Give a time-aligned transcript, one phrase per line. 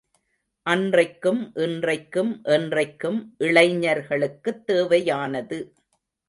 [0.65, 3.19] அன்றைக்கும் இன்றைக்கும் என்றைக்கும்
[3.39, 5.75] இளைஞர்களுக்குத் தேவையானது.